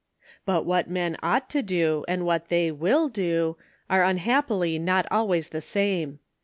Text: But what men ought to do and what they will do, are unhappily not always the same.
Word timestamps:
But 0.45 0.65
what 0.65 0.89
men 0.89 1.15
ought 1.21 1.47
to 1.51 1.61
do 1.61 2.05
and 2.07 2.25
what 2.25 2.47
they 2.49 2.71
will 2.71 3.07
do, 3.07 3.55
are 3.87 4.03
unhappily 4.03 4.79
not 4.79 5.05
always 5.11 5.49
the 5.49 5.61
same. 5.61 6.17